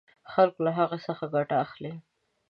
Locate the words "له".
0.65-0.71